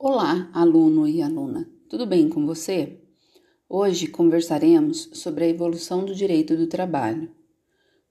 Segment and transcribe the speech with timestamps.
[0.00, 3.00] Olá, aluno e aluna, tudo bem com você?
[3.68, 7.32] Hoje conversaremos sobre a evolução do direito do trabalho.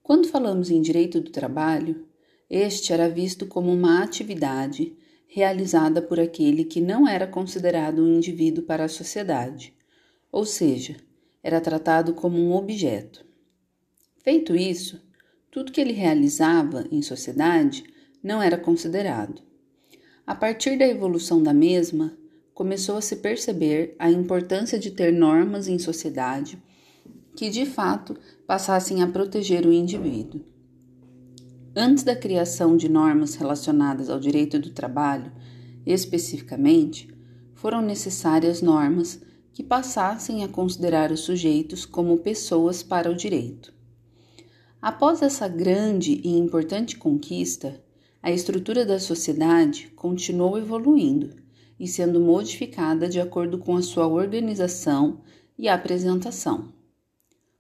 [0.04, 2.06] Quando falamos em direito do trabalho,
[2.50, 4.98] este era visto como uma atividade
[5.30, 9.74] realizada por aquele que não era considerado um indivíduo para a sociedade,
[10.30, 10.98] ou seja,
[11.42, 13.26] era tratado como um objeto.
[14.26, 15.02] Feito isso,
[15.50, 17.86] tudo que ele realizava em sociedade
[18.22, 19.47] não era considerado.
[20.28, 22.12] A partir da evolução da mesma,
[22.54, 26.62] começou a se perceber a importância de ter normas em sociedade
[27.34, 28.14] que de fato
[28.46, 30.42] passassem a proteger o indivíduo.
[31.74, 35.32] Antes da criação de normas relacionadas ao direito do trabalho,
[35.86, 37.08] especificamente,
[37.54, 39.22] foram necessárias normas
[39.54, 43.74] que passassem a considerar os sujeitos como pessoas para o direito.
[44.82, 47.82] Após essa grande e importante conquista,
[48.22, 51.36] a estrutura da sociedade continuou evoluindo
[51.80, 55.22] e sendo modificada de acordo com a sua organização
[55.58, 56.74] e apresentação.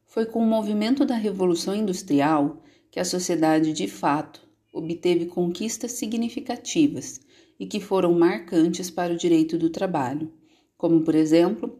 [0.05, 4.41] Foi com o movimento da Revolução Industrial que a sociedade de fato
[4.73, 7.19] obteve conquistas significativas
[7.59, 10.31] e que foram marcantes para o direito do trabalho,
[10.77, 11.77] como, por exemplo,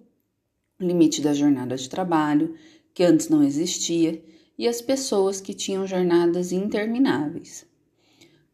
[0.80, 2.56] o limite da jornada de trabalho,
[2.94, 4.24] que antes não existia,
[4.58, 7.66] e as pessoas que tinham jornadas intermináveis.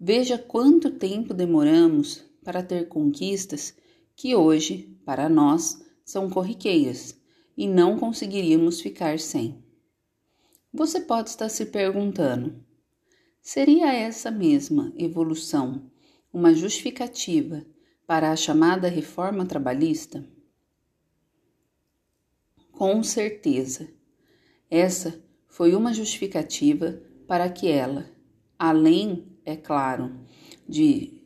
[0.06, 3.74] Veja quanto tempo demoramos para ter conquistas
[4.18, 7.18] que hoje, para nós, são corriqueiras
[7.56, 9.64] e não conseguiríamos ficar sem.
[10.74, 12.62] Você pode estar se perguntando:
[13.42, 15.90] seria essa mesma evolução
[16.34, 17.66] uma justificativa
[18.06, 20.28] para a chamada reforma trabalhista?
[22.74, 23.88] Com certeza.
[24.70, 28.06] Essa foi uma justificativa para que ela,
[28.60, 30.14] além é claro,
[30.68, 31.22] de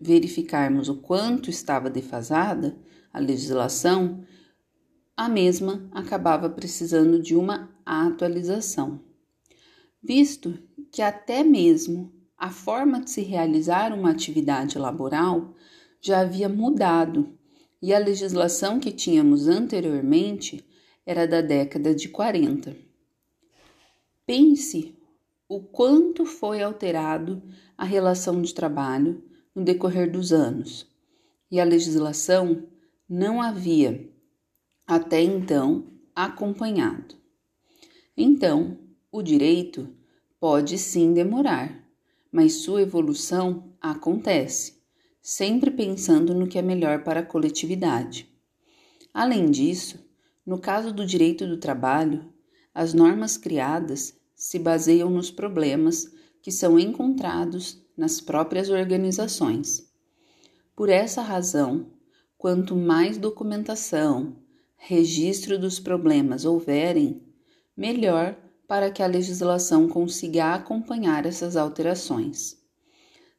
[0.00, 2.76] verificarmos o quanto estava defasada
[3.12, 4.24] a legislação,
[5.16, 9.00] a mesma acabava precisando de uma atualização,
[10.02, 10.58] visto
[10.92, 15.54] que até mesmo a forma de se realizar uma atividade laboral
[16.00, 17.36] já havia mudado
[17.82, 20.64] e a legislação que tínhamos anteriormente
[21.04, 22.76] era da década de 40.
[24.24, 24.96] Pense
[25.48, 27.42] o quanto foi alterado
[27.76, 30.86] a relação de trabalho no decorrer dos anos,
[31.50, 32.68] e a legislação
[33.08, 34.12] não havia
[34.86, 37.16] até então acompanhado.
[38.14, 38.78] Então,
[39.10, 39.88] o direito
[40.38, 41.82] pode sim demorar,
[42.30, 44.82] mas sua evolução acontece,
[45.22, 48.28] sempre pensando no que é melhor para a coletividade.
[49.14, 49.98] Além disso,
[50.44, 52.30] no caso do direito do trabalho,
[52.74, 56.10] as normas criadas se baseiam nos problemas
[56.40, 59.92] que são encontrados nas próprias organizações.
[60.76, 61.90] Por essa razão,
[62.38, 64.36] quanto mais documentação,
[64.76, 67.20] registro dos problemas houverem,
[67.76, 68.38] melhor
[68.68, 72.56] para que a legislação consiga acompanhar essas alterações.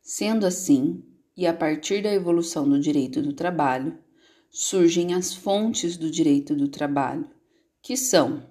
[0.02, 1.02] Sendo assim,
[1.38, 3.98] e a partir da evolução do direito do trabalho,
[4.50, 7.30] surgem as fontes do direito do trabalho,
[7.82, 8.44] que são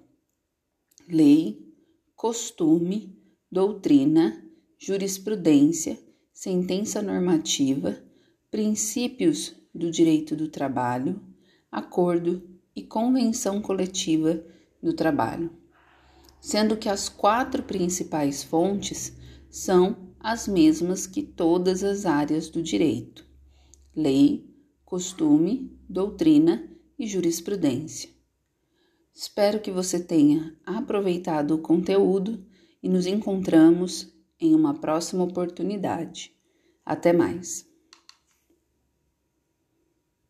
[1.07, 1.68] lei,
[2.19, 3.17] costume,
[3.49, 4.45] doutrina,
[4.77, 5.97] jurisprudência,
[6.33, 7.97] sentença normativa,
[8.51, 11.21] princípios do direito do trabalho,
[11.71, 12.43] acordo
[12.75, 14.45] e convenção coletiva
[14.83, 15.53] do trabalho,
[16.41, 19.17] sendo que as quatro principais fontes
[19.49, 23.25] são as mesmas que todas as áreas do direito:
[23.95, 24.45] lei,
[24.85, 26.69] costume, doutrina
[26.99, 28.18] e jurisprudência.
[29.21, 32.47] Espero que você tenha aproveitado o conteúdo
[32.81, 36.33] e nos encontramos em uma próxima oportunidade.
[36.87, 37.68] Até mais!